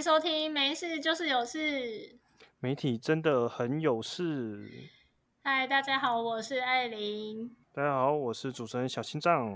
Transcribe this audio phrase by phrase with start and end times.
[0.00, 2.16] 收听，没事就是有事。
[2.60, 4.70] 媒体真的很有事。
[5.42, 7.56] 嗨，大家好，我是艾琳。
[7.72, 9.52] 大家好，我是主持人小心脏。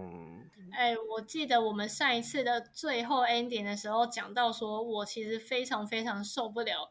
[0.73, 6.90] 哎，我记得我们上一次的最后 ending 的时候讲到，说我其实非常非常受不了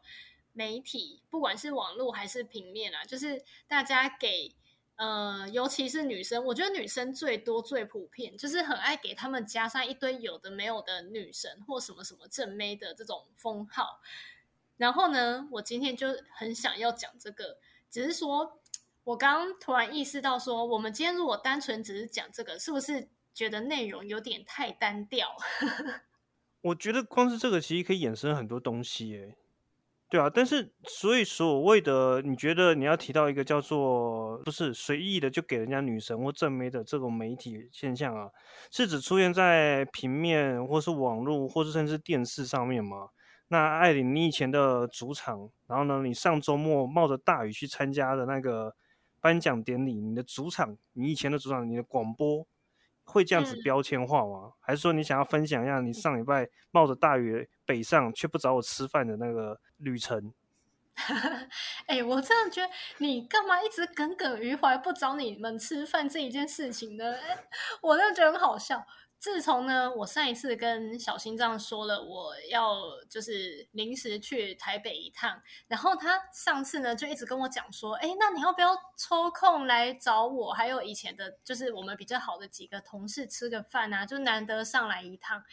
[0.54, 4.54] 媒体，不管是网络还是平面啊，就是大家给。
[4.96, 14.00] 呃，尤其是女生，我觉得女生最多最普遍，就是很爱给他们加上一堆有的没有的女神或什么什么正妹的这种封号。
[14.76, 17.58] 然后呢，我今天就很想要讲这个，
[17.90, 18.60] 只是说
[19.04, 25.36] 我刚突然意识到，说我们今天如果单纯只是讲这个，是不是觉得内容有点太单调？
[26.62, 29.36] 我觉得光是这个其实可以衍生很多东西，哎。
[30.12, 38.28] 对啊，但是所以所谓的你觉得你要提到一个叫做不是随意的就给人家女神或正妹的这种媒体现象啊，
[38.70, 43.08] 是指出现在平面或是网络或是甚至电视上面吗？
[43.48, 48.74] 那艾琳，你以前的主场，然后呢，你上周末冒着大雨去参加的那个
[49.18, 52.46] 颁奖典礼，你的主场，你以前的主场，你的广播。
[53.04, 54.52] 会这样子标签化吗？
[54.60, 60.34] 还是说你想要分享一下你上礼拜冒着大雨北上却不找我吃饭的那个旅程？
[61.86, 67.16] 哎，我真的觉得你干嘛一直耿耿于怀不找你们吃饭这一件事情呢？
[67.80, 68.86] 我真的觉得很好笑。
[69.18, 72.76] 自从呢，我上一次跟小心脏说了我要
[73.08, 80.52] 就是临时去台北一趟，然后他上次呢就一直跟我讲说，哎，那你要不要抽空来找我？
[80.52, 85.44] 还有以前的，就是我们比较好的几个同事吃个饭啊，就难得上来一趟。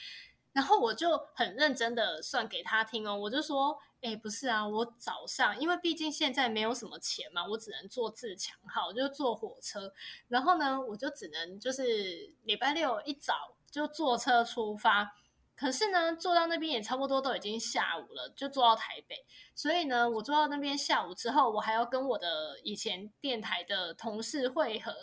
[0.53, 9.93] 然后我就很认真的算给他听哦，我就说，哎，不是啊，我早上因为毕竟现在没有什么钱嘛，我只能坐自强号，就坐火车。
[10.27, 13.55] 然后呢，我就只能就是礼拜六一早。
[13.71, 15.15] 就坐车出发，
[15.59, 19.25] 可是呢，坐到那边也差不多都已经下午了，就坐到台北。
[19.53, 24.93] 所以呢，我坐到那边下午之后，我还要跟我的以前电台的同事会合，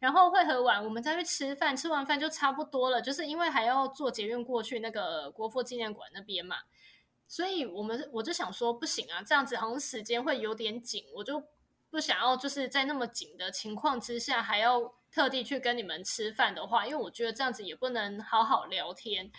[0.00, 1.74] 然后会合完，我们再去吃饭。
[1.74, 6.56] 吃完饭就差不多了，就是因为还要坐捷运过去那个国父纪念馆那边嘛。
[7.26, 11.42] 所以我们我就想说，不行啊，这样子好像时间会有点紧，我就
[11.88, 14.92] 不想要就是在那么紧的情况之下还要。
[15.14, 19.30] 特地去跟你们吃饭的话，因为我觉得这样子也不能好好聊天，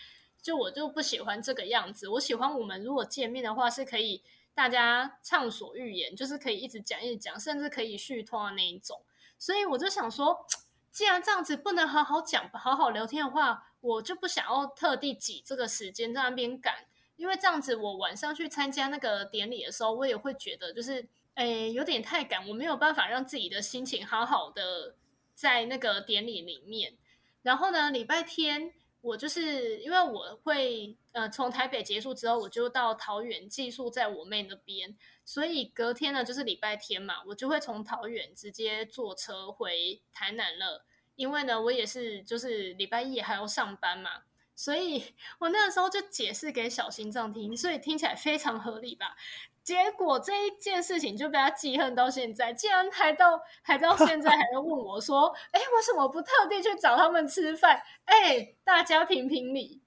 [0.43, 2.07] 就我就不喜欢这个样子。
[2.07, 4.21] 我喜欢我们如果见面的话，是可以
[4.53, 9.01] 大家畅所欲言，就是可以一直讲一直讲，甚至可以续通的那一种。
[9.39, 10.45] 所以我就想说，
[10.91, 24.95] 既然这样子不能好好讲、好好聊天的话，我就不想要特地挤这个时间在那边赶，因为这样子我晚上去参加那个典礼的时候，我也会觉得就是诶有点太赶，我没有办法让自己的心情好好的。
[25.35, 26.93] 在那个典礼里面，
[27.41, 28.71] 然后呢，礼拜天
[29.03, 40.85] 我就是因为我会呃从台北结束之后，我就到桃园寄宿在我妹那边，所以隔天呢就是礼拜天嘛，我就会从桃园直接坐车回台南了。
[41.15, 44.23] 因为呢，我也是就是礼拜一还要上班嘛，
[44.55, 49.17] 所以 我那个时候就解释给小心脏听，所以听起来非常合理吧。
[49.63, 59.81] 结果这一件事情就被他记恨到现在，竟然还到还到现在还在问我说：“哎，为什么不特地去找他们吃饭？”哎，大家评评理。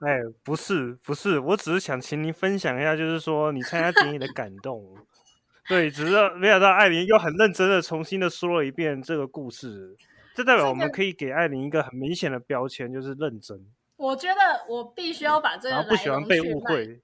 [0.00, 4.96] 哎，不是不是，我只是想请您分享一下，就是说你参加典礼的感动。
[5.68, 9.94] 对，只是没想到艾琳又很认真的重新的说了一遍这个故事，
[10.34, 13.66] 这代表我们可以给艾琳一个很明显的标签，就是认真。
[13.96, 17.02] 我觉得我必须要把这个不喜欢被误会。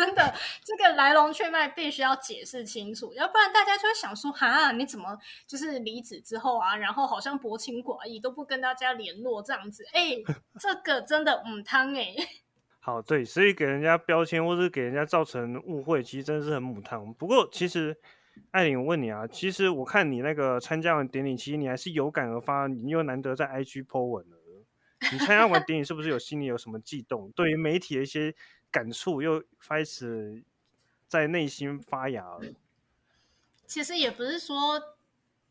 [0.00, 0.34] 真的，
[0.64, 9.84] 这个来龙去脉必须要解释清楚，要不然大家就会想说：哈，你怎么就是离职之后啊，然后好像薄情寡义，都不跟大家联络这样子？
[9.92, 10.16] 哎，
[10.58, 12.14] 这个真的唔汤哎。
[12.80, 17.12] 好，对，所以给人家标签或者给人家造成误会，其实真的是很母汤。
[17.12, 17.94] 不过，其实
[18.52, 24.38] 艾琳，我问你啊，其实我看你那个参加完典礼，其实你还是有感而发，你又难得在 IG po 文了。
[25.12, 27.30] 你参加完典礼，是不是有心里有什么悸动？
[27.32, 28.34] 对于媒体的一些。
[28.70, 30.44] 感触又开始
[31.08, 32.40] 在内心发芽了。
[33.66, 34.96] 其实也不是说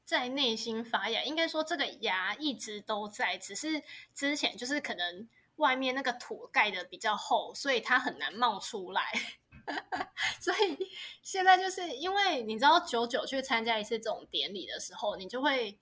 [0.03, 3.83] 在内心发芽，应该说这个芽一直都在，只是
[4.13, 5.27] 之前就是可能
[5.57, 9.11] 外面那个土盖的比较厚，所以它很难冒出来。
[10.39, 10.89] 所以
[11.21, 15.77] 现在就是因为你知道，久久去参加一次这种典礼的时候，你就会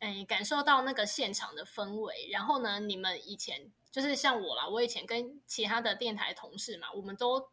[0.00, 2.28] 嗯感受到那个现场的氛围。
[2.30, 3.72] 然后呢，你们以前。
[3.92, 7.50] 就是像我啦，我以前跟其他的电台同事嘛，我们都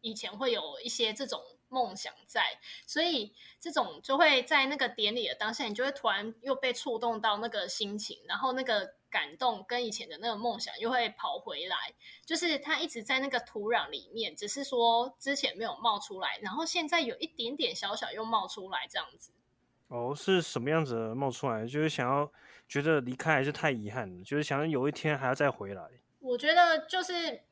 [0.00, 11.94] 以前会有一些这种梦想在，所以这种就会在那个典礼的当下，你就会突然又被触动到那个心情，然后那个感动跟以前的那个梦想又会跑回来，
[12.24, 19.32] 就是它一直在那个土壤里面，只是说之前没有冒出来，然后现在有一点点小小又冒出来这样子。
[19.88, 21.66] 哦，是什么样子冒出来？
[21.66, 22.30] 就是想要
[22.68, 25.82] 觉得离开还是太遗憾了，就是想有一天还要再回来。
[26.18, 27.42] 我觉得就是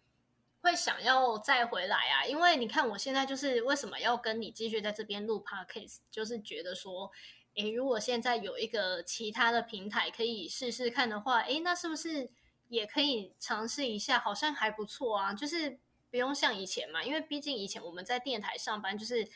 [0.60, 7.10] 会想要再回来啊，因为你看我现在就是为什么要跟你继续在这边录 podcast，就是觉得说，
[7.54, 12.28] 诶，如果现在有一个其他的平台可以试试看的话，诶，那是不是
[12.68, 14.18] 也可以尝试一下？
[14.18, 15.78] 好像还不错啊，就是
[16.10, 19.26] 不用像以前嘛，因为毕竟以前我们在电台上班就是。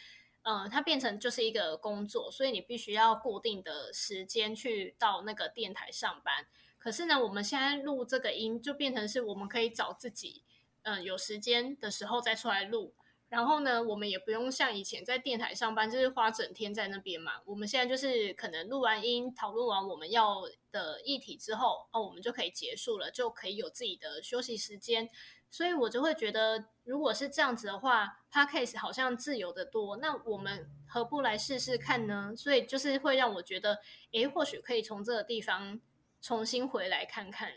[0.42, 6.46] 嗯，它变成就是一个工作，所以你必须要固定的时间去到那个电台上班。
[6.78, 10.42] 可是呢，我们现在录这个音，就变成是我们可以找自己，
[10.82, 12.94] 嗯，有时间的时候再出来录。
[13.28, 17.34] 然后呢，我们也不用像以前在电台上班，就是花整天在那边嘛。
[17.44, 20.40] 我们现在就是可能录完音，讨论完我们要
[20.72, 25.10] 的议题之后，哦，我们就可以结束了，就可以有自己的休息时间。
[25.50, 32.32] 所以我就会觉得，如果是这样子的话，Podcast 好像自由的多，那我们何不来试试看呢？
[32.36, 33.78] 所以就是会让我觉得，
[34.12, 35.80] 诶，或许可以从这个地方
[36.20, 37.50] 重新回来看看。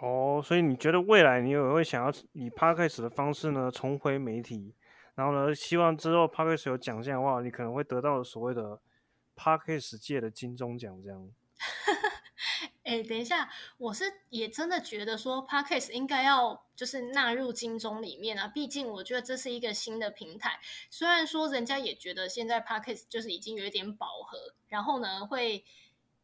[0.00, 4.74] 哦，所以你觉得未来你也会想要以 Podcast 的方式呢，重回媒体，
[5.14, 8.80] 然后呢，希望之后 Podcast 有奖项的话，你可能会得到所谓的
[9.36, 11.30] Podcast 界的金钟奖这样。
[12.86, 18.46] 哎，等一下，我是也真的觉得说，Podcast 应该要就是纳入金钟里面啊。
[18.46, 25.64] 毕竟我觉得这是一个新的平台，虽然说人家也觉得现在 Podcast 就是已经有一点饱和，然后呢会，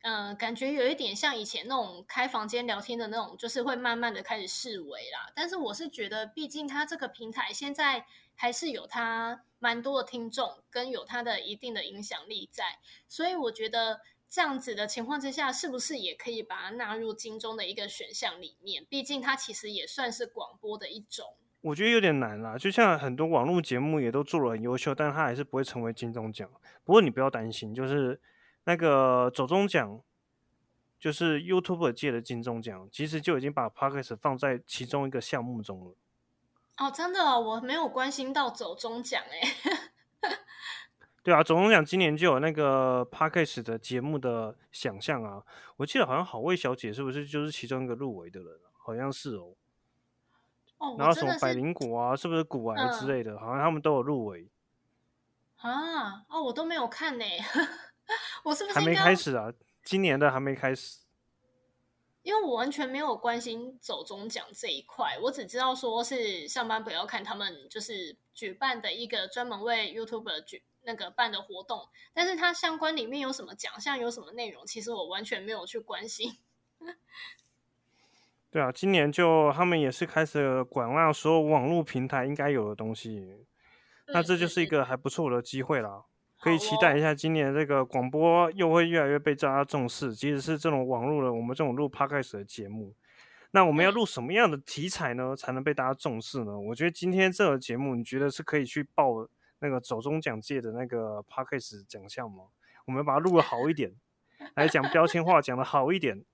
[0.03, 5.33] 嗯，感觉有一点像以前那种开房间聊天的那种，就是会慢慢的开始式微啦。
[5.35, 8.07] 但是我是觉得，毕竟它这个平台现在
[8.37, 12.79] 还是有它蛮多的听众，跟有它的一定的影响力在，
[13.09, 14.01] 所以我觉得。
[14.33, 18.83] 这样子的情况之下，是不是也可以把它纳入金钟的一个选项里面？
[18.89, 21.35] 毕竟它其实也算是广播的一种。
[21.61, 26.51] 我觉得有点难啦，就像很多网络节目也都做了很优秀，但它还是不会成为金钟奖。
[26.83, 28.19] 不过你不要担心，就是
[28.65, 30.01] 那个走中奖，
[30.99, 35.95] 就是 YouTube 界的金钟奖，其实就已经把 Podcast 放在其中一个项目中了。
[36.79, 40.31] 哦，真的，我没有关心到走中奖哎。
[41.23, 45.43] 对啊，总共奖今年就有那个 Parkes 的节目的想象啊，
[45.77, 48.59] 我记得好像好味小姐是不是就是其中一个入围的人？
[48.77, 49.55] 好像是哦。
[50.79, 53.39] 哦，然后什么百灵果啊，是不是古癌之类的？
[53.39, 54.51] 好像他们都有入围。
[55.59, 57.25] 啊，哦，我都没有看呢。
[58.43, 59.53] 我是不是还没开始啊？
[59.85, 60.99] 今年的还没开始。
[62.25, 70.65] 因为我完全没有关心走中奖这一块，我只知道说是上班不要看他们就是举办的一个专门为 YouTube 举。
[70.85, 76.33] 那个办的活动，但是它相关里面有什么奖项，有什么内容，其实我完全没有去关心。
[78.51, 83.47] 对啊，今年就他们也是开始广纳所有网络平台应该有的东西，
[84.09, 86.05] 那这就是一个还不错的机会啦，
[86.41, 92.95] 可以期待一下今年这个广播又会越来越被大家重视，即使是这种网络的我们这种录 podcast 的节目，
[93.53, 96.59] 那我们要录什么样的题材呢，才能被大家重视呢？
[96.59, 99.27] 我觉得今天这个节目，你觉得是可以去报？
[99.63, 102.47] 那个走中奖界的那个 p a c k a g e 奖项吗？
[102.85, 103.95] 我们把它录的好一点，
[104.57, 106.25] 来讲标签化讲的好一点。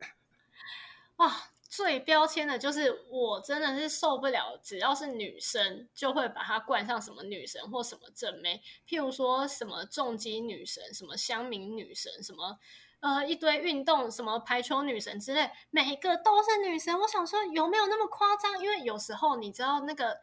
[1.17, 1.31] 哇，
[1.61, 12.59] 最标签的就是我真的是受不了，只要是女生就会把它冠上什么女神或什么正妹，譬如说什么重击女神、什么乡民女神、什么
[13.01, 16.99] 呃一堆运动什么排球女神之类，每个都是女神。
[17.01, 18.59] 我想说有没有那么夸张？
[18.63, 20.19] 因为有时候你知道那个，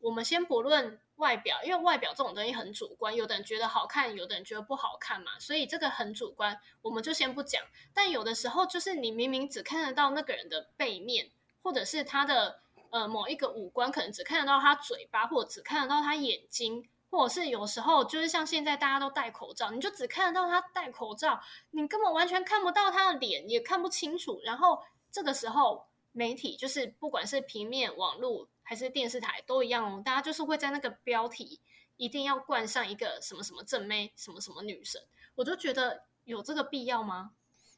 [0.00, 1.00] 我们先不论。
[1.20, 7.62] 外表，因为外表这种东西很主观，有的人觉得好看，有的人觉得不好看嘛，所以这个很主观，我们就先不讲。
[7.94, 11.30] 但有的时候，就是你明明只看得到那个人的背面，
[11.62, 21.40] 或者是他的呃某一个五官，可能只看得到他嘴巴，或者只看得到他眼睛，或者是有时候就是像现在大家都戴口罩，你就只看得到他戴口罩，
[21.72, 24.40] 你根本完全看不到他的脸，也看不清楚。
[24.42, 28.48] 然后这个时候，媒体就是不管是平面、网络。
[28.62, 31.58] 还是电视台都一样哦，大家就是会在那个标题
[31.96, 35.02] 一定要冠上一个什么什么正妹，什么什么女神，
[35.34, 37.32] 我就觉得有这个必要吗？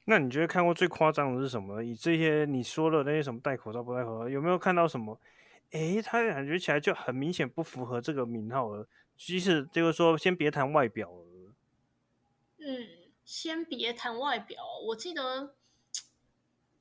[0.05, 1.83] 那你觉得看过最夸张的是什么？
[1.83, 5.19] 以这些你说的那些什么戴口罩不戴口罩，有没有看到什么？
[5.71, 8.87] 诶，他感觉起来就很明显不符合这个名号了。
[9.17, 11.55] 即使就是说，先别谈外表了。
[12.59, 12.87] 嗯，
[13.25, 14.63] 先别谈外表。
[14.89, 15.55] 我记得，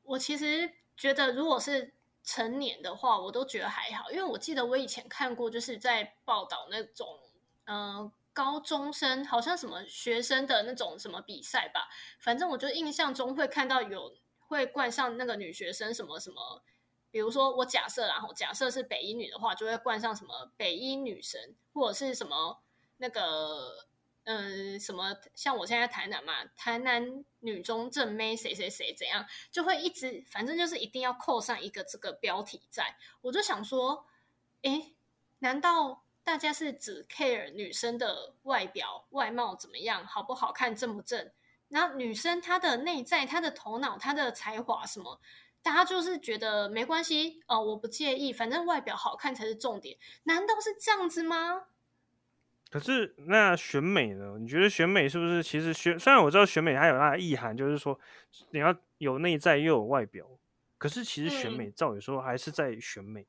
[0.04, 0.70] 我其实
[1.02, 1.96] 觉得，如果是。
[2.24, 7.20] 成年的话，我都觉得还好，因为我记得我以前看过，就是在报道那种，
[7.66, 11.90] 嗯，高中生，好像什么学生的那种什么比赛吧。
[12.20, 16.62] 反正我就印象中会看到有会冠上那个女学生什么什么，
[17.10, 22.62] 比如说我假设然后假设是北医女的话，就会冠上什么北医女神，或者是什么
[22.98, 23.88] 那个。
[24.24, 32.96] 嗯，什么像我现在台南嘛，台南女中正妹谁谁谁怎样，就会一直反正就是一定要扣上一个这个标题在。
[33.22, 34.06] 我就想说，
[34.62, 34.94] 诶，
[35.40, 41.32] 难道大家是只 care 女生的外表外貌怎么样，好不好看，正不正？
[41.68, 45.20] 然后女生她的内在、她的头脑、她的才华什么，
[45.64, 49.98] 大家就是觉得没关系哦，我不介意，反正外表好看才是重点。
[50.24, 51.66] 难道是这样子吗？
[52.72, 54.38] 可是那选美呢？
[54.40, 55.44] 你觉得选美是不是？
[55.44, 58.00] 其实选虽然我知道选美它有它的意涵，就是说
[58.52, 60.26] 你要有内在又有外表。
[60.78, 63.28] 可是其实选美照理说还是在选美。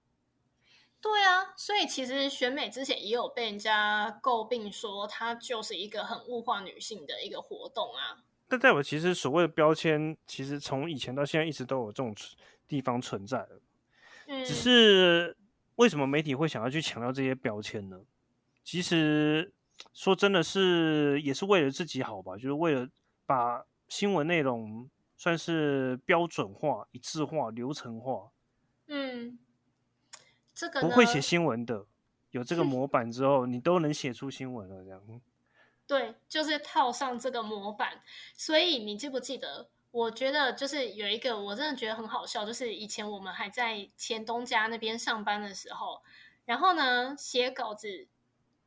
[1.01, 8.23] 对啊，所以其实选美之前也有被人家诟病说，它就是一个很物化女性的一个活动啊。
[8.47, 12.15] 但在我其实所谓的标签，其实从以前到现在一直都有这种
[12.69, 13.61] 地方存在的。
[14.29, 15.37] 嗯，只是
[15.75, 18.01] 为什么媒体会想要去强调这些标签呢？
[18.65, 19.53] 其实
[19.93, 22.89] 说真的是也是为了自己好吧，就是为了
[23.27, 28.31] 把新闻内容算是标准化、一致化、流程化。
[28.87, 29.39] 嗯，
[30.55, 31.87] 这个不会写新闻的，
[32.31, 34.85] 有这个模板之后，你都能写出新闻了。
[34.85, 35.21] 这样，
[35.87, 38.01] 对，就是套上这个模板。
[38.35, 39.69] 所以你记不记得？
[39.91, 46.03] 我觉得就是有一个，我真的觉得很好笑，就是以前我们还在前东家那边上班的时候，
[46.45, 48.09] 然后呢写稿子。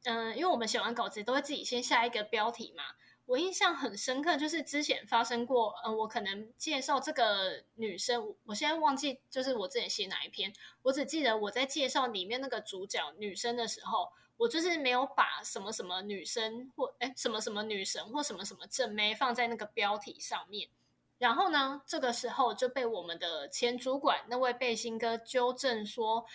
[0.06, 2.84] 嗯，因为我们写完稿子都会自己先下一个标题嘛。
[3.26, 20.70] 我印象很深刻，就是之前发生过，嗯，我可能介绍这个女生，我现在忘记就是我之前写哪一篇，我只记得我在介绍里面那个主角女生的时候，我就是没有把什么什么女生或哎什么什么女神或什么什么正妹放在那个标题上面。
[21.18, 26.28] 然后呢，这个时候就被我们的前主管那位背心哥纠正说。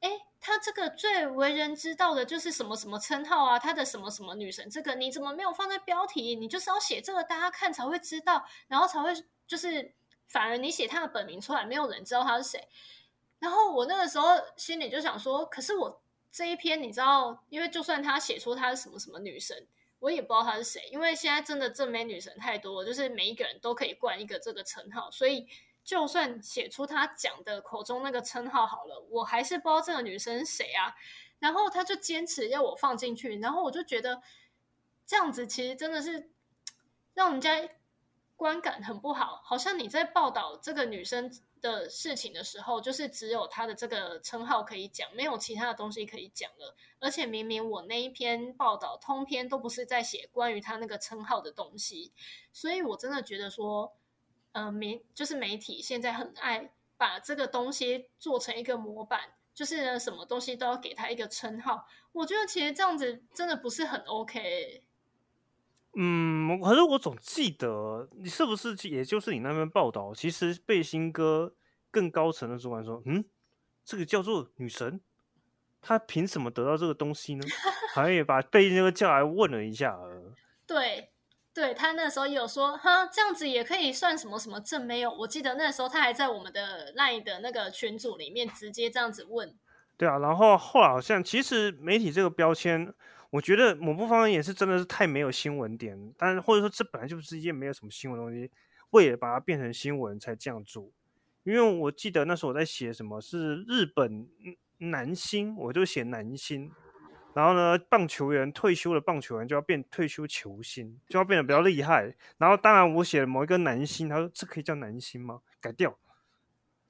[0.00, 3.58] 哎，他这个最为人知道的就是什么什么称号啊？
[3.58, 4.70] 他的什么什么女神？
[4.70, 6.36] 这个你怎么没有放在标题？
[6.36, 9.12] 你就是要写这个，大家看才会知道，然后才会
[9.48, 9.92] 就是
[10.28, 12.68] 反而你写他的本名出来，没有人知道他是谁。
[13.40, 16.00] 然后我那个时候心里就想说，可是我
[16.30, 19.66] 这一篇你知道，因为就算他写出他是什么什么女神，
[19.98, 25.48] 我也不知道他是谁，因为现在真的正美女神太多，就是每一个人都可以冠一个这个称号，所以。
[25.88, 30.94] 就算写出他讲的口中那个称号好了，我还是不知道这个女生是谁啊。
[31.38, 34.20] 然后他就坚持要我放进去，然后我就觉得
[35.06, 36.30] 这样子其实真的是
[37.14, 37.70] 让人家
[38.36, 46.76] 观感很不好，好像你在报道这个女生的事情的时候，就是只有她的这个称号可以讲，没有其他的东西可以讲了。
[47.00, 52.12] 而且明明我那一篇报道通篇都不是在写关于她那个称号的东西，
[52.52, 53.94] 所以我真的觉得说。
[54.52, 59.20] 呃，媒就是媒体现在很爱把这个东西做成一个模板，
[59.54, 61.86] 就是什么东西都要给他一个称号。
[62.12, 64.82] 我觉得其实这样子真的不是很 OK。
[65.94, 71.54] 嗯，可是我总记得你是不是也就是你那边报道，其实背心哥
[71.90, 73.24] 更高层的主管说，嗯，
[73.84, 75.00] 这个叫做女神，
[75.80, 77.46] 他凭什么得到这个东西呢？
[77.94, 79.98] 好像也把背心哥叫来问了一下。
[80.66, 81.10] 对。
[81.58, 85.10] 对他那时候有说，哈，这样子也可以算什么什么证没有？
[85.10, 89.52] 我记得那时候他还在我们的 LINE 的那个群组里面直接这样子问。
[89.96, 92.94] 对啊，然后后来好像其实媒体这个标签，
[93.30, 98.48] 我觉得某部分也是真的是太没有新闻点，但是或者说这本来就是一件没有什么新闻东西，
[98.90, 100.88] 为了把它变成新闻才这样做。
[101.42, 104.28] 因为我记得那时候我在写什么是日本
[104.78, 106.70] 男星，我就写男星。
[107.34, 112.16] 然后呢，棒球员退休的棒球员就要变退休球星，就要变得比较厉害。
[112.36, 115.40] 然后当然我写了某一个男星，他说这可以叫男星吗？
[115.60, 115.96] 改掉。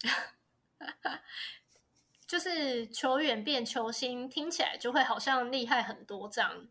[2.26, 6.68] 就是球员变球星，听起来就会好像厉害很多这样。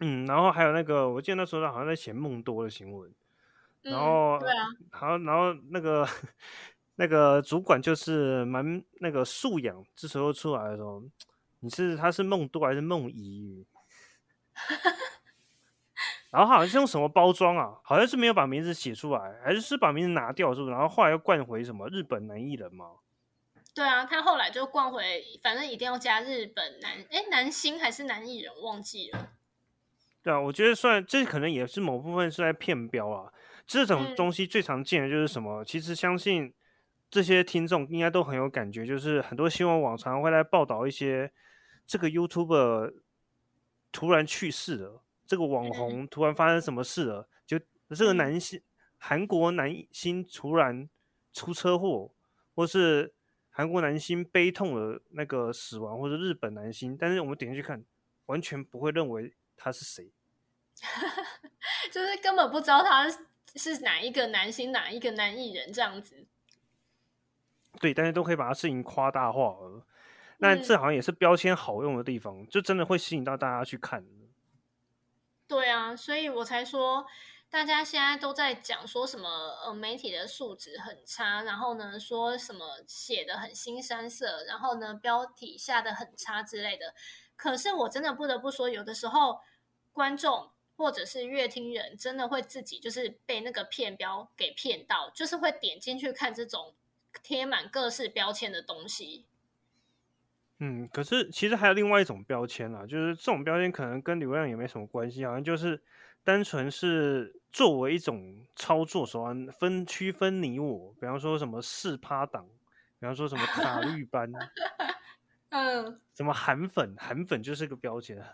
[0.00, 3.12] 嗯，然后还有那个，我记得那时候他好像在写梦多的新闻。
[3.82, 6.08] 然后对啊，好，然后那个
[6.96, 11.02] 那个主管就是蛮那个素养，这时候出来的时候。
[11.64, 13.66] 你是他是梦多还是梦遗？
[16.30, 17.78] 然后好像是用什么包装啊？
[17.82, 20.72] 好像是没有把名字写出来，还是是把名字拿掉，是不是？
[20.72, 22.86] 然后后来又灌回什么日本男艺人吗？
[23.74, 29.30] 对啊，他后来就灌回，反正一定要加日本男，哎，男星还是男艺人，忘记了。
[30.22, 33.32] 对啊，我觉得算这可能也是某部分是在骗标啊。
[33.66, 35.64] 这种东西最常见的就是什么？
[35.64, 36.52] 其实相信
[37.08, 41.32] 这些听众应该都很有感觉，就是很多新闻网常会来报道一些。
[41.86, 42.94] 这个 YouTuber
[43.92, 47.58] 突然去世了，这个网红突然发生什么事了，就
[47.90, 48.60] 这个男星
[48.98, 50.88] 韩国男星突然
[51.32, 52.10] 出车祸，
[52.54, 53.12] 或是
[53.50, 57.84] 韩国男星悲痛的那个死亡，或者日本男星，但是我们点进去看，
[58.26, 60.10] 完全不会认为他是谁，
[61.92, 63.08] 就是根本不知道他
[63.54, 66.26] 是哪一个男星，哪一个男艺人这样子。
[67.80, 69.86] 对，但是都可以把它事情夸大化了。
[70.38, 74.04] 那这好像也是标签好用的地方，就真的会吸引到大家去看。
[75.46, 77.06] 对啊，所以我才说，
[77.48, 79.28] 大家现在都在讲说什么
[79.64, 86.94] 呃，媒体的素质很差，然后呢，说什么写的很新山色，然后呢，标题下的很差之类的。
[87.36, 89.40] 可是我真的不得不说，有的时候
[89.92, 96.74] 观众或者是乐听人，真的会自己就是被那个骗标给骗到，就是会点进去看这种。
[97.22, 99.24] 贴满各式标签的东西，
[100.66, 105.82] 嗯，可是其实还有另外一种标签啦，就是这种标签可能跟流量也没什么关系，好像就是
[106.22, 112.46] 单纯是作为一种操作手段分区分你我，比方说什么四趴党，
[112.98, 114.32] 比方说什么塔绿 班，
[115.50, 118.24] 嗯，什么韩粉，韩粉就是个标签。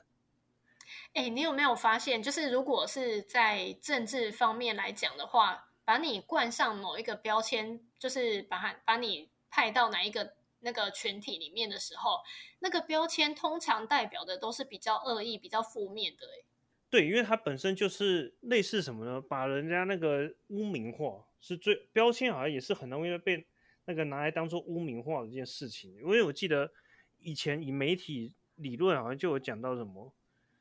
[1.15, 5.67] 哎，你有没有发现，就是如果是在政治方面来讲的话？
[5.83, 12.21] 把你冠上某一个标签，就是把它把你派到哪一个那个群体里面的时候，
[12.61, 16.27] 那个标签通常代表的都是比较恶意、比较负面的。
[16.27, 16.45] 哎，
[16.89, 19.21] 对，因为它本身就是类似什么呢？
[19.21, 23.47] 把人家那个污名化，是最标签好像也是很容易被
[23.85, 25.95] 那个拿来当做污名化的一件事情。
[25.97, 26.73] 因为我记得
[27.19, 30.13] 以前以媒体理论好像就有讲到什么，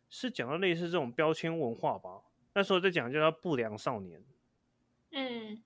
[0.10, 2.22] 是讲到类似这种标签文化吧？
[2.54, 4.24] 那时候在讲叫不良少年。
[5.12, 5.62] 嗯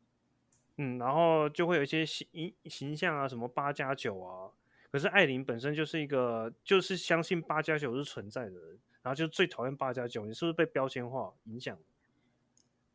[0.77, 4.51] 嗯，然后就会有一些形形象啊，什么八加九啊。
[4.91, 10.25] 可是艾琳本身就是一个，就是相信八加九是存在的人，然后就最讨厌八加九。
[10.25, 11.77] 你是不是被标签化影响？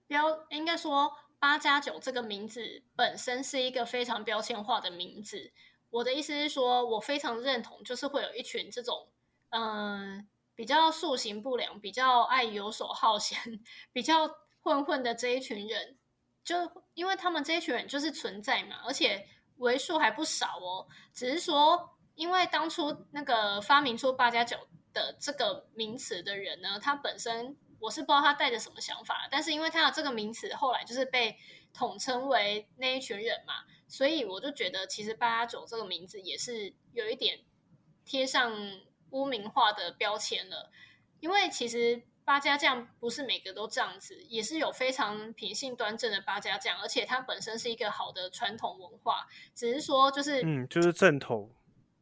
[0.06, 5.52] 标应该说八加九这个名字本身是一个非常标签化的名字。
[5.90, 9.08] 我的意思是说，我非常认同，就是会有一群这种
[9.50, 13.60] 嗯比较塑形不良、比较爱游手好闲、
[13.92, 15.97] 比较混混的这一群人。
[16.44, 16.56] 就
[16.94, 20.86] 因为他们这一群人就是存在嘛，而且为数还不少哦。
[21.12, 24.56] 只是说，因为当初那个发明出八加九
[24.92, 31.36] 的这个名词的人呢，他本身我是不知道他带着什么想法，但是因为他的这个名词后来就是被
[31.74, 33.54] 统称为那一群人嘛，
[33.86, 37.40] 所以我就觉得其实八加九这个名字也是有一点
[38.04, 38.52] 贴上
[39.10, 40.70] 污名化的标签了，
[41.20, 42.02] 因为其实。
[42.28, 49.26] 八家将不是每个都这样子，也是有非常品性端正的八家将，而且它本身是一个好的传统文化。
[49.54, 51.50] 只是说，就是嗯，就是正统。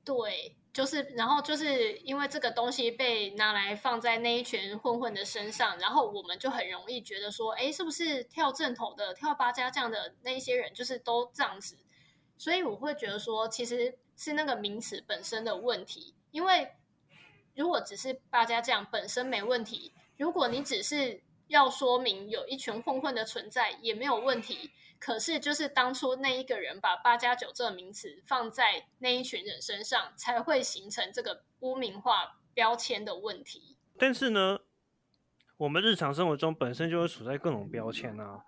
[0.05, 11.77] 对，就是然后就是因为这个东西被拿来放在那一群混混的身上，然后我们就很容易觉得说，哎，是不是跳正统的、跳八家将的那一些人就是都这样子？
[12.37, 16.17] 所以我会觉得说，其实是那个名词本身的问题。
[16.33, 16.73] 因为
[17.55, 19.93] 如果只是八家将本身没问题。
[20.17, 33.77] 如果你只是要说明有一群混混的存在也没有问题，可是就是当初那一个人把八加九这个名词放在那一群人身上，才会形成这个污名化标签的问题。
[33.99, 34.59] 但是呢，
[35.59, 38.41] 我们日常生活中本身就会处在各种标签啊，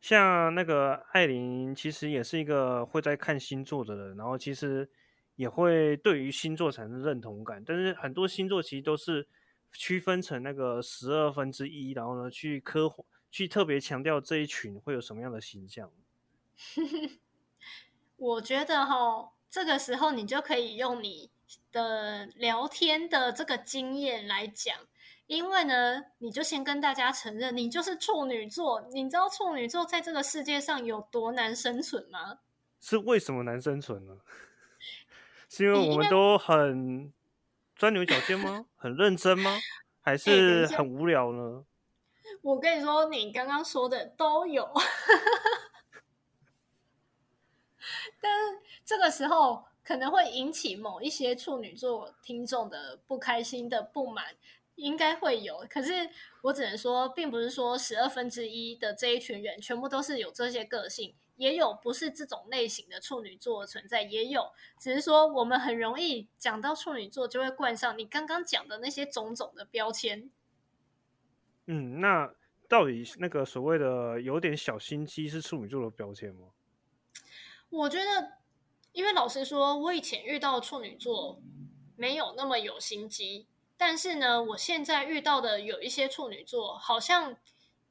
[0.00, 4.90] 像那个艾琳其实也是一个会在看星座的人，然后其实
[5.36, 9.28] 也会对于星座产生认同感，但是很多星座其实都是。
[9.72, 12.92] 区分成那个十二分之一，然后呢，去刻，
[13.30, 15.90] 去特别强调这一群会有什么样的形象。
[18.16, 21.30] 我觉得哈，这个时候你就可以用你
[21.72, 24.76] 的聊天的这个经验来讲，
[25.26, 28.86] 因为呢，你就先跟大家承认你就是处女座。
[28.92, 32.38] 你知道处女座在这个世界上有多难生存吗？
[32.80, 34.18] 是为什么难生存呢？
[35.48, 37.12] 是因为我们都很。
[37.82, 38.66] 钻牛角尖吗？
[38.78, 39.58] 很认真吗？
[40.00, 41.64] 还是很无聊呢？
[42.40, 44.70] 我跟你说，你刚刚说的都有，
[48.20, 54.26] 但是这个时候可能会引起某一些处女座听众的不开心的不满，
[54.76, 55.66] 应该会有。
[55.68, 56.08] 可是
[56.42, 61.16] 我只能说，并不是说十二分之一的这一群人全部都是有这些个性。
[61.42, 70.30] 也有不是这种类型的处女座存在，也有，只是说我们很容易讲到处女座，就会冠上你刚刚讲的那些种种的标签。
[71.66, 72.32] 嗯，那
[72.68, 76.46] 到底那个所谓的有点小心机是处女座的标签吗？
[77.70, 78.34] 我觉得，
[78.92, 81.42] 因为老实说，我以前遇到处女座
[81.96, 83.48] 没有那么有心机。
[83.76, 87.36] 但是呢，我现在遇到的有一些处女座，好像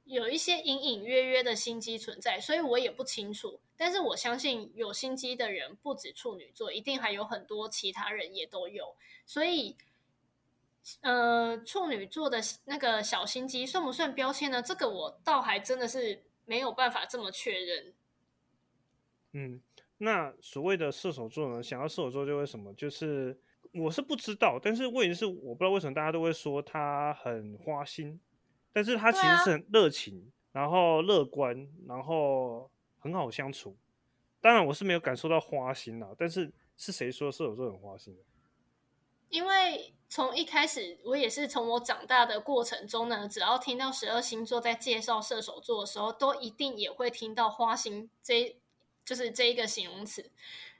[0.05, 3.59] 有一些隐隐约约的心机存在，所以我也不清楚。
[3.77, 8.95] 但是我相信有心机的人不止处女座，一定还有很多其他人也都有。
[9.25, 9.75] 所以，
[11.01, 14.61] 呃，处女座的那个小心机算不算标签呢？
[14.61, 17.93] 这个我倒还真的是没有办法这么确认。
[19.33, 19.61] 嗯，
[19.99, 21.63] 那所谓的射手座呢？
[21.63, 22.73] 想要射手座就会什么？
[22.73, 23.39] 就是
[23.73, 28.19] 我是不知道，但是问题是我不知道为什么大家都会说他很花心，
[28.73, 33.75] 但是他其实是很热情，然后乐观，然后很好相处。
[34.39, 38.23] 当然我是没有感受到花心啊，但是是谁说射手座很花心的？
[39.29, 48.57] 因为从一开始，我也是从我长大的过程中呢，只要听到十二星座在介绍射手座的时候，都一定也会听到花心这。
[49.03, 50.31] 就是这一个形容词，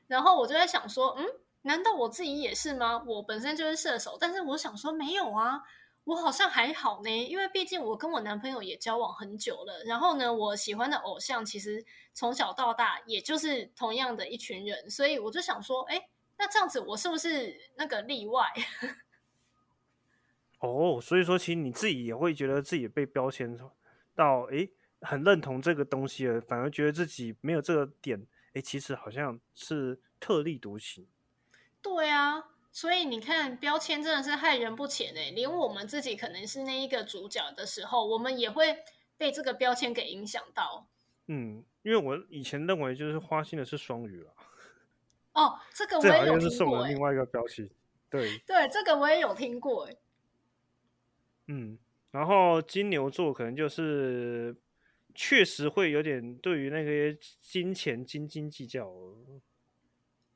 [0.06, 1.25] 然后我就在想说，嗯，
[1.63, 3.04] 难道我自己也是吗？
[3.08, 5.63] 我本身就是射手，但是我想说没有啊，
[6.03, 18.47] 我好像还好呢，因为毕竟我跟我男朋友也交往很久了，然后呢，我喜欢的偶像其实从小到大也就是同样的一群人，所以我就想说，哎，那这样子我是不是那个例外？
[20.59, 23.57] 哦，所以说其实你自己也会觉得自己被标签
[24.15, 24.69] 到，哎。
[25.03, 31.07] 很认同这个东西了，反而觉得自己没有这个点，哎，其实好像是特立独行。
[31.81, 35.31] 对啊，所以你看，标签真的是害人不浅哎。
[35.31, 38.77] 连我们自己可能是那一个主角的时候，我们也会
[39.17, 40.88] 被这个标签给影响到。
[41.27, 44.34] 嗯，因为我以前认为就是花心的是双鱼了。
[45.34, 46.39] 哦，这个我也有听过。
[46.39, 47.69] 是送了另外一个标签。
[48.10, 49.95] 对对，这个我也有听过哎。
[51.47, 51.77] 嗯，
[52.12, 54.55] 然后金牛座可能就是。
[55.13, 58.89] 确实会有点对于那些金钱斤斤计较。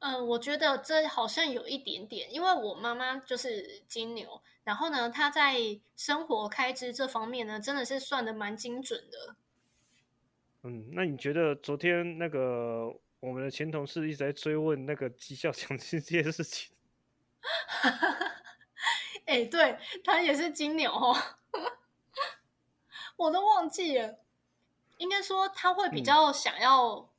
[0.06, 5.58] 嗯，我觉得这好像有一点点，因为我妈妈就是金牛，然后呢，她在
[5.96, 9.36] 生活开支这方面呢，真的是算的蛮精准的。
[10.62, 16.72] 嗯，那你觉得昨天那个我们的前同事一直在追问那个绩效奖金这件事情？
[19.26, 21.18] 哎，对他也是金牛哦，
[23.18, 24.20] 我都忘记了。
[25.00, 27.10] 应该说他会比较想要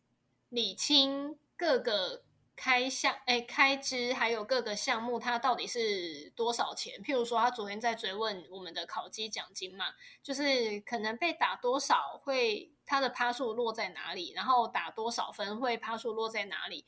[0.50, 2.22] 理清各个
[2.56, 7.00] 开项，哎，开支还有各个项目，它到底是多少钱？
[7.02, 9.84] 譬如说，他昨天在追问我们的考绩奖金嘛，
[10.22, 16.86] 就是可能被打多少会他的趴数落在哪里，然后打多少分会趴数落在哪里？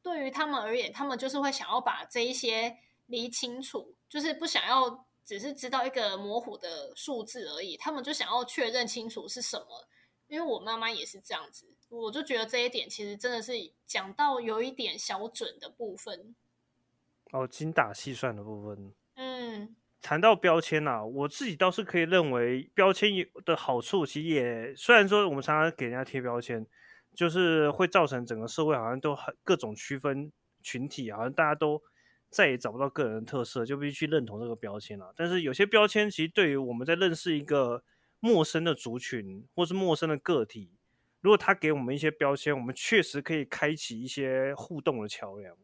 [0.00, 9.88] 对于他们而言，他们就是会想要把这一些理清楚，就是不想要只是知道一个模糊的数字而已，他们就想要确认清楚是什么。
[10.30, 13.52] 因为我妈妈也是这样子，我就觉得这一点其实真的是
[13.84, 16.36] 讲到有一点小准的部分，
[17.32, 18.92] 哦，精打细算的部分。
[19.16, 26.64] 嗯，谈到标签呐，我自己倒是可以认为标签有的好处，其实也虽然说我们常常给人家贴标签，
[27.12, 30.30] 就是会造成整个社会好像都很各种区分
[30.62, 31.82] 群体，好像大家都
[32.28, 35.12] 再也找不到个人特色，就必须去认同这个标签了。
[35.16, 37.82] 但是有些标签其实对于我们在认识一个。
[38.20, 40.70] 陌生的族群或是陌生的个体，
[41.22, 45.56] 如果他给我们一些标签，我们确实可以开启一些互动的桥梁。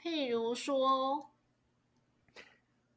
[0.00, 1.30] 譬如说，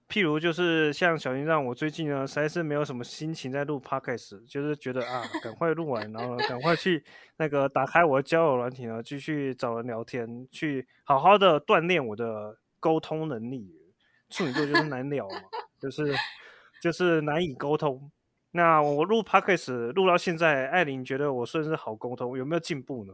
[0.08, 7.04] 譬如就是像小心让，我最近呢实在是没有什么心情在录 podcast，就是觉得啊，赶快录完，然后赶快去
[7.38, 13.76] 那个打开我的交友软体呢，继续找人聊天，去好好的锻炼我的沟通能力。
[14.30, 15.42] 处女座就是难聊嘛，
[15.80, 16.14] 就是。
[16.82, 18.12] 就是难以沟通。
[18.52, 23.14] 那我录 podcast 录到现在，艾琳觉得我算是好沟通，有没有进步呢？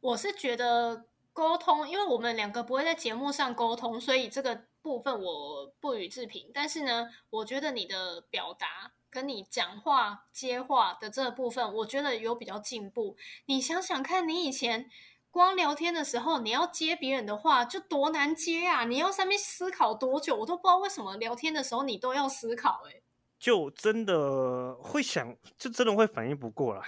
[0.00, 6.50] 我是觉得沟通，因为我们两个不会在节目上沟通，所以这个部分我不予置评。
[6.54, 13.16] 但是呢，我觉得你的表达跟你讲话接话的这个部分，我觉得有比较进步。
[13.46, 14.88] 你想想看，你以前。
[15.32, 18.84] 光聊天的时候，你要接别人的话，就多难接啊！
[18.84, 22.82] 你要上面思考多久，我都不知道为什么聊天的时候你都要思考。
[22.86, 23.00] 哎，
[23.38, 26.82] 就真的会想，就真的会反应不过来。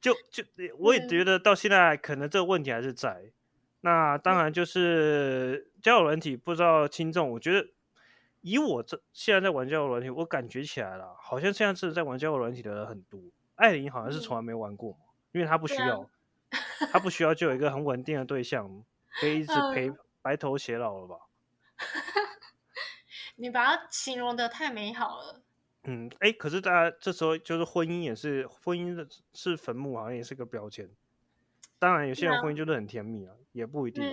[0.00, 0.42] 就就
[0.78, 3.30] 我也觉得到现在，可能这个问题还是在。
[3.82, 7.68] 那当然就是交友软体，不知道轻重，我觉得
[8.40, 13.20] 以我这现在在玩交友软体，我感觉起来了，好像现在是在玩交友软体的人很多。
[13.54, 14.96] 艾琳好像是从来没玩过，
[15.30, 16.04] 因为她不需要。
[16.92, 18.84] 他不需要就有一个很稳定的对象，
[19.20, 21.16] 可以一直陪白头偕老了吧？
[23.36, 25.42] 你把它形容的太美好了。
[25.84, 30.88] 嗯，哎，可是大家这时候就是婚姻也是婚姻的是坟墓，好像也是个标签。
[31.78, 34.04] 当然，有些人婚姻就是很甜蜜啊，也不一定。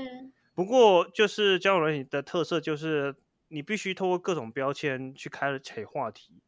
[0.56, 3.16] 不过，就是交友软件的特色就是
[3.50, 6.42] 你必须透过各种标签去开启话题。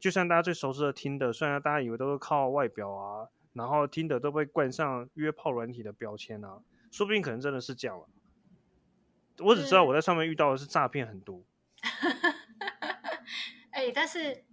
[0.00, 8.06] 就像大家最熟知的听的，虽然大家以为都是靠外表啊，然后听的都被冠上约炮软体的标签啊，说不定可能真的是这样了。
[9.38, 11.42] 我只知道我在上面遇到的是诈骗很多。
[13.70, 14.44] 哎，但是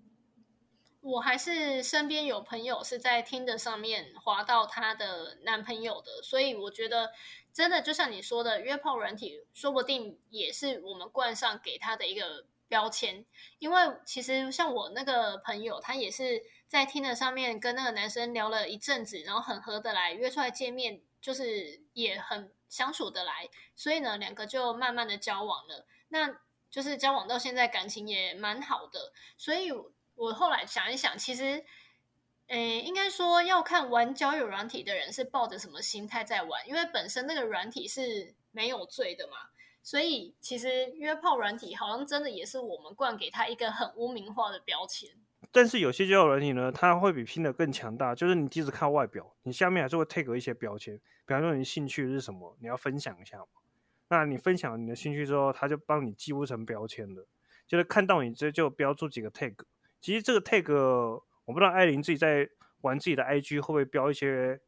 [1.02, 7.12] 我还是身边有朋友是在听的上面滑到她的男朋友的，所以我觉得
[7.52, 12.46] 真的就像你说的，约炮软体说不定也是我们冠上给他的一个。
[12.72, 13.26] 标签，
[13.60, 25.86] 因为其实像我那个朋友，他也是在听的上面跟那个男生聊了一阵子，然后很合得来，约出来见面，就是也很相处得来，所以呢，两个就慢慢的交往了。
[26.08, 29.12] 那就是交往到现在，感情也蛮好的。
[29.36, 29.70] 所以
[30.16, 31.66] 我后来想一想，其实，
[32.48, 39.34] 诶，应该说要看玩交友软体的人是抱着什么心态在玩，因为本身那个软体是没有罪的嘛。
[39.84, 45.10] 所以其实约炮软体好像真的也是我们灌给他一个很污名化的标签。
[45.52, 48.14] 但是有些交友软体呢，它会比拼的更强大。
[48.14, 53.46] 就是你即使看外表，你下面还是会 take 一些标签，比方说你兴趣是什么，你要分享一下嘛。
[54.10, 57.26] 那你分享你的兴趣之后，他就帮你记录成标签了。
[57.68, 59.56] 就是看到你这就标注几个 tag。
[60.00, 60.72] 其实这个 tag
[61.46, 62.50] 我不知道艾琳自己在
[62.82, 64.60] 玩自己的 IG 会不会标一些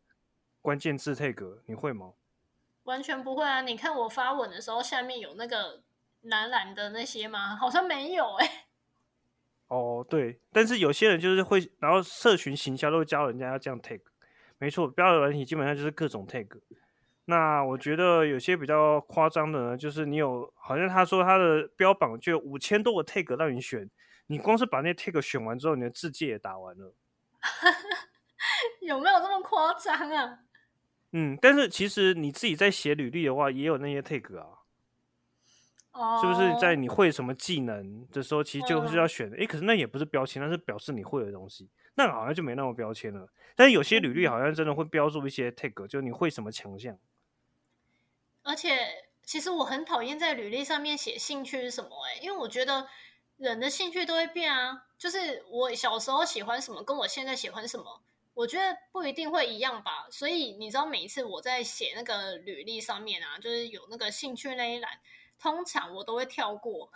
[0.62, 2.14] 关键字 tag，你会吗？
[2.84, 3.62] 完全不会啊！
[3.62, 5.84] 你看我发文的时候，下面有那个
[6.22, 7.56] 蓝蓝的那些吗？
[7.56, 8.66] 好像没有哎。
[9.68, 14.00] 哦，对，但是有些人就是会，然后社群行销都会教人家要这样 tag。
[14.60, 16.48] 没错，标的软体基本上就是各种 tag。
[17.26, 23.90] 那我觉得有些比较夸张的呢，就是你有，好像他说他的标榜就有五千多个 tag 让你选，
[24.28, 26.94] 你光是把那 tag 选完之后，你的字界也打完了。
[28.82, 30.40] 有没有这么夸张啊？
[31.14, 34.63] 嗯，但是其实你自己在写履历的话，也有那些 take 啊，
[35.94, 39.32] 哦，是不是在你会什么技能的时候，其实就是要选？
[39.40, 43.30] 哎，可是那也不是标签，那是表示你会的东西，那好像就没那么标签了。
[43.56, 46.98] 但是有些履历好像真的会标注一些 take，就你会什么强项。
[48.42, 52.88] 而且，其实我很讨厌在履历上面写兴趣是什么，哎，因为我觉得
[53.38, 58.02] 人的兴趣都会变啊，就是我小时候喜欢什么，跟我现在喜欢什么。
[58.34, 64.90] 我觉得不一定会一样吧，所以你知道，每一次我在写那个履历上面啊，就是有那个兴趣那一栏，
[65.44, 66.90] 通常我都会跳过，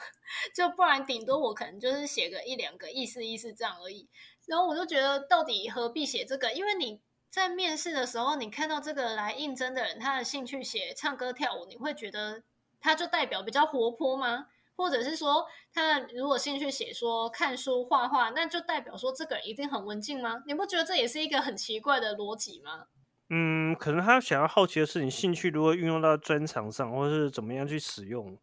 [0.56, 4.08] 就不然顶多我可能就是写个一两个意思意思这样而已。
[4.46, 6.54] 然后我就觉得，到底何必写这个？
[6.54, 12.44] 因为你在面试的时候，你看到这个来应征的人，他的兴趣写唱歌跳舞，你会觉得
[12.80, 14.46] 他就代表比较活泼吗？
[14.78, 20.44] 或者是说，他如果兴趣写说看书画画，那就代表说这个人一定很文静吗？
[20.48, 22.86] 你不觉得这也是一个很奇怪的逻辑吗？
[23.30, 28.38] 嗯，可能他想要好奇的是你兴趣如何运用到专长上，或者是怎么样去使用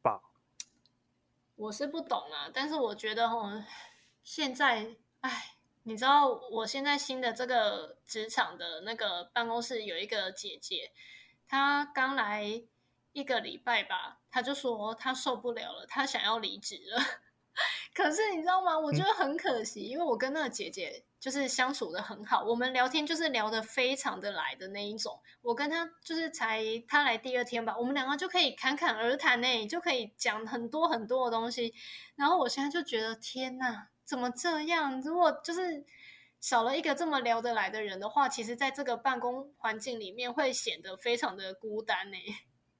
[0.00, 0.20] 吧。
[1.56, 3.64] 我是不懂啊，但是我觉得哦，
[4.22, 10.92] 现在，哎，你知道我现在新的这个职场的那个办公室有一个姐姐，
[11.46, 12.62] 她刚来。
[13.14, 16.98] 一个礼拜吧，她就说她受不了了，她想要离职了。
[17.92, 18.78] 可是你知道吗？
[18.78, 25.20] 我觉得很可惜，因为我跟那个姐姐就是相处的很好，我们聊天就是聊得非常的来的那一种。
[25.40, 31.74] 我跟他就是才他来第二天吧，我们两个就可以侃侃而谈呢，就可以讲很多很多的东西。
[32.16, 35.00] 然后我现在就觉得天哪，怎么这样？
[35.00, 35.84] 如果就是
[36.40, 42.16] 少了一个这么聊得来的人的话，其实在这个办公环境里面会显得非常的孤单呢。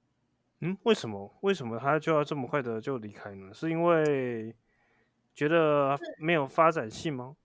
[0.59, 1.33] 嗯，为什么？
[1.43, 3.53] 为什么他就要这么快的就离开呢？
[3.53, 4.53] 是因为
[5.33, 7.37] 觉得没有发展性吗？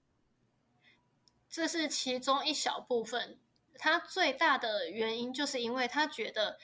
[1.58, 3.36] 这是其中一小部分。
[3.80, 6.56] 他最大的原因就是因为他觉得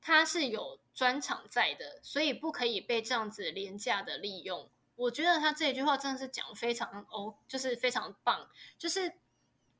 [0.00, 4.68] 他是有专长在的，所以不可以被这样子廉价的利用。
[4.96, 8.50] 我觉得他这一句话真的是讲非常哦，就是非常棒。
[8.76, 9.12] 就是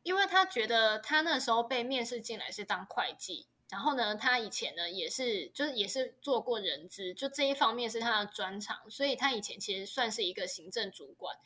[0.04, 3.48] 因为他觉得他那时候被面试进来是当会计。
[3.70, 11.36] 然后呢，他以前呢也是，就是也是做过人资，就这一方面是他的专长，所以他以前其实算是一个行政主管。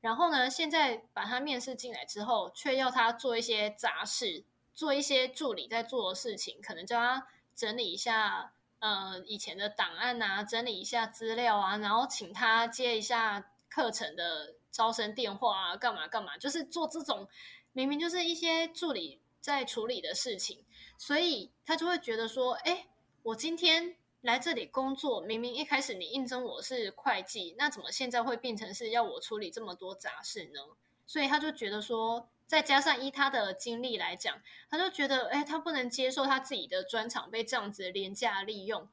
[0.00, 17.28] 然后呢，现在把他面试进来之后，却要他做一些杂事，做一些助理在做的事情，可能叫他整理一下呃以前的档案啊，整理一下资料啊，然后请他接一下课程的招生电话啊，干嘛干嘛，就是做这种
[17.72, 20.64] 明明就是一些助理在处理的事情。
[20.98, 22.86] 所以他就会觉得说，哎，
[23.22, 30.60] 我今天来这里工作，明明一开始你应征我是会计，那怎么现在会变成是要我处理这么多杂事呢？
[31.06, 38.88] 所以他就觉得说，再加上依他的经历来讲，他就觉得，哎，他不能接受他自己的专长被这样子廉价利用。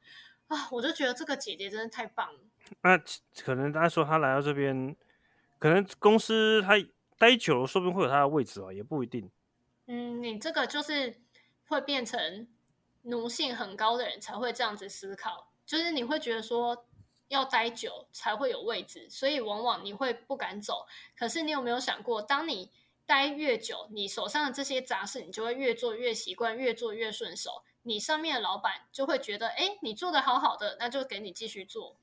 [0.46, 2.40] 啊，我就觉得这个姐姐真的太棒了。
[2.82, 2.96] 那
[3.42, 4.94] 可能他说他来到这边，
[5.58, 6.74] 可能公司他
[7.18, 9.28] 待久了，说不定会有他的位置哦，也不一定。
[9.86, 11.16] 嗯，你这个就是
[11.66, 12.46] 会变成
[13.04, 16.86] 奴性很高的人才会这样子思考，就是你会觉得说
[17.28, 20.86] 要待久才会有位置，所以往往你会不敢走。
[21.16, 22.70] 可是你有没有想过，当你
[23.06, 27.62] 待越久，你手上的这些杂事，你就会越做越习惯，越做越顺手。
[27.82, 31.96] 你上面的老板就会觉得，哎，你做的好好的，那就给你继续做。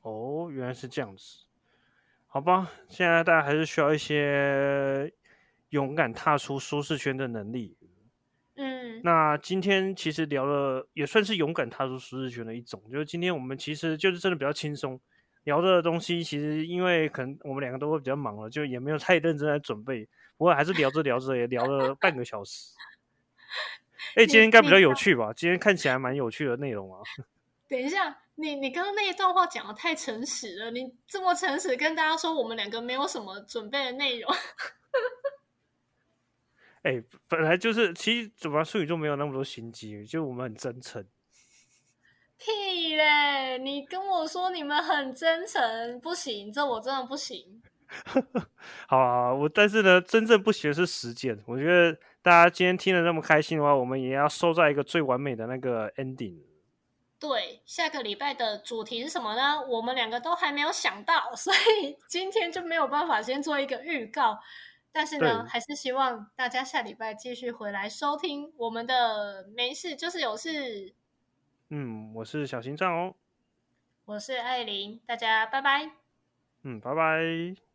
[0.00, 1.44] 哦，原来是这样子，
[2.26, 2.72] 好吧。
[2.88, 5.12] 现在大家还是需要一些
[5.68, 7.76] 勇敢踏出舒适圈的能力。
[9.02, 12.82] 嗯，那今天其实聊了，也算是勇敢踏出舒适圈的一种。
[12.90, 14.98] 就是今天我们其实就是真的比较轻松
[15.44, 20.08] 聊的东西，其实因为可能我们两个都会比较忙了，就也没有太认真在准备。
[20.36, 22.74] 不过还是聊着聊着也聊了半个小时。
[24.16, 25.32] 哎，今天应该比较有趣吧？
[25.32, 27.00] 今天看起来蛮有趣的内容啊。
[27.68, 34.30] 等一下，你你刚刚那一段话讲的太诚实了，你这么诚实跟大家说我们两个没有什么准备的内容。
[36.82, 41.04] 哎，本来就是，其实怎么术语就没有那么多心机，就我们很真诚。
[42.36, 43.56] 屁嘞！
[43.58, 47.62] 你跟我说你们很真诚，不行，这我真的不行。
[48.88, 51.38] 好啊，我但是呢，真正不行的是实践。
[51.46, 56.40] 我觉得大家今天听得那么开心的话，我们也要收在一个最完美的那个 ending。
[57.20, 59.64] 对，下个礼拜的主题是什么呢？
[59.68, 64.40] 我们两个都还没有想到，所以今天就没有办法先做一个预告。
[64.92, 70.94] 但是呢，还是希望大家下礼拜继续回来收听我们的没事就是有事。
[71.70, 73.14] 嗯，我是小心脏哦，
[74.04, 75.92] 我是艾琳，大家拜拜。
[76.62, 77.71] 嗯，拜拜。